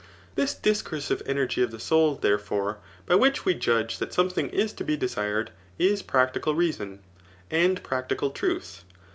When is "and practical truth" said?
7.51-8.83